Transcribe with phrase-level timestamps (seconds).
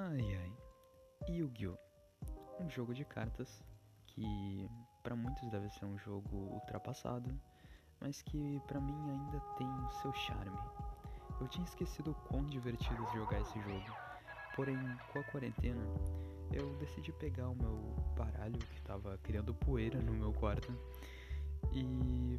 [0.00, 0.52] Ai ai.
[1.28, 1.76] Yu-Gi-Oh!
[2.60, 3.64] Um jogo de cartas
[4.06, 4.70] que
[5.02, 7.28] para muitos deve ser um jogo ultrapassado,
[8.00, 10.56] mas que para mim ainda tem o seu charme.
[11.40, 13.92] Eu tinha esquecido o quão divertido jogar esse jogo.
[14.54, 14.78] Porém,
[15.12, 15.82] com a quarentena,
[16.52, 20.72] eu decidi pegar o meu baralho que estava criando poeira no meu quarto
[21.72, 22.38] e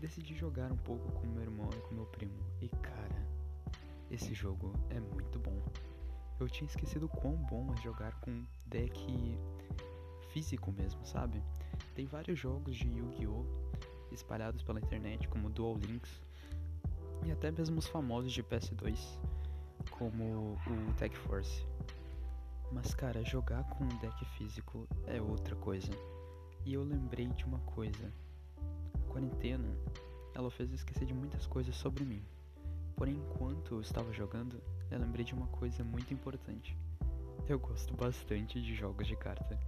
[0.00, 2.42] decidi jogar um pouco com meu irmão e com meu primo.
[2.62, 3.28] E cara,
[4.10, 5.62] esse jogo é muito bom.
[6.38, 9.38] Eu tinha esquecido quão bom é jogar com deck
[10.32, 11.42] físico mesmo, sabe?
[11.94, 13.44] Tem vários jogos de Yu-Gi-Oh!
[14.12, 16.22] espalhados pela internet, como Dual Links,
[17.24, 18.98] e até mesmo os famosos de PS2,
[19.90, 21.66] como o Tech Force.
[22.72, 25.92] Mas cara, jogar com um deck físico é outra coisa.
[26.64, 28.12] E eu lembrei de uma coisa.
[28.94, 29.76] A quarentena,
[30.34, 32.22] ela fez eu esquecer de muitas coisas sobre mim.
[32.96, 34.60] Porém, enquanto eu estava jogando,
[34.90, 36.76] eu lembrei de uma coisa muito importante.
[37.48, 39.58] Eu gosto bastante de jogos de carta.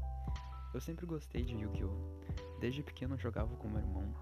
[0.73, 2.59] Eu sempre gostei de Yu-Gi-Oh!
[2.61, 4.15] Desde pequeno jogava com meu irmão,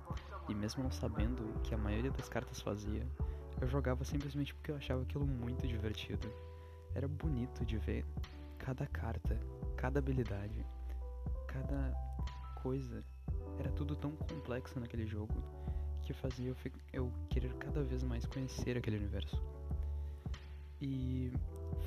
[0.49, 3.07] e mesmo não sabendo o que a maioria das cartas fazia,
[3.61, 6.29] eu jogava simplesmente porque eu achava aquilo muito divertido.
[6.95, 8.05] Era bonito de ver
[8.59, 9.39] cada carta,
[9.77, 10.65] cada habilidade,
[11.47, 11.93] cada
[12.63, 13.05] coisa.
[13.59, 15.35] Era tudo tão complexo naquele jogo
[16.03, 16.57] que fazia eu,
[16.93, 19.41] eu querer cada vez mais conhecer aquele universo.
[20.87, 21.33] E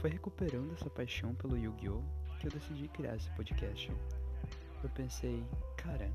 [0.02, 2.02] foi recuperando essa paixão pelo Yu-Gi-Oh!
[2.40, 3.92] que eu decidi criar esse podcast.
[4.82, 5.46] Eu pensei,
[5.76, 6.12] cara,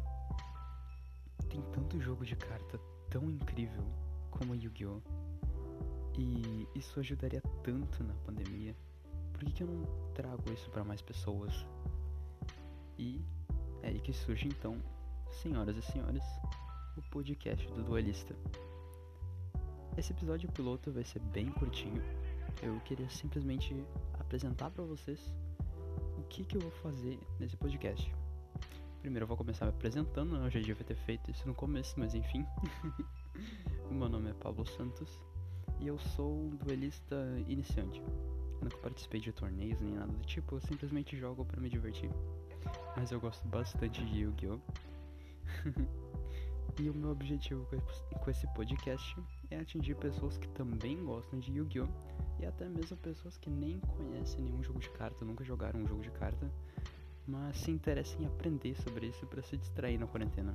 [1.49, 3.85] tem tanto jogo de carta tão incrível
[4.33, 5.01] como Yu-Gi-Oh!
[6.19, 8.75] E isso ajudaria tanto na pandemia.
[9.33, 11.65] Por que, que eu não trago isso para mais pessoas?
[12.99, 13.25] E
[13.85, 14.83] é aí que surge então,
[15.31, 16.25] senhoras e senhores,
[16.97, 18.35] o podcast do Duelista.
[19.97, 22.03] Esse episódio piloto vai ser bem curtinho.
[22.61, 23.75] Eu queria simplesmente
[24.19, 25.33] apresentar para vocês
[26.19, 28.13] o que, que eu vou fazer nesse podcast.
[29.01, 30.47] Primeiro eu vou começar me apresentando, né?
[30.47, 32.47] eu já devia ter feito isso no começo, mas enfim.
[33.91, 35.21] meu nome é Pablo Santos
[35.81, 37.17] e eu sou um duelista
[37.49, 38.01] iniciante.
[38.01, 42.11] Eu nunca participei de torneios nem nada do tipo, eu simplesmente jogo para me divertir.
[42.97, 44.61] Mas eu gosto bastante de Yu-Gi-Oh!
[46.81, 47.67] E o meu objetivo
[48.25, 49.15] com esse podcast
[49.51, 51.89] é atingir pessoas que também gostam de Yu-Gi-Oh!
[52.43, 56.03] E até mesmo pessoas que nem conhecem nenhum jogo de carta, nunca jogaram um jogo
[56.03, 56.51] de carta,
[57.27, 60.55] mas se interessam em aprender sobre isso para se distrair na quarentena.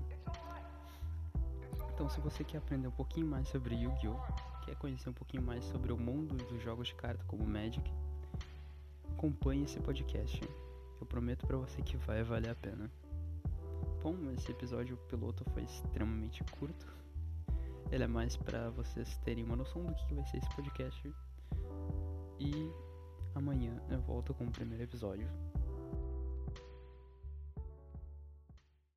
[1.93, 4.19] Então, se você quer aprender um pouquinho mais sobre Yu-Gi-Oh!
[4.65, 7.89] quer conhecer um pouquinho mais sobre o mundo dos jogos de carta como Magic,
[9.13, 10.41] acompanhe esse podcast.
[10.99, 12.91] Eu prometo para você que vai valer a pena.
[14.03, 16.85] Bom, esse episódio piloto foi extremamente curto.
[17.89, 21.13] Ele é mais para vocês terem uma noção do que vai ser esse podcast.
[22.39, 22.71] E
[23.35, 25.27] amanhã eu volto com o primeiro episódio.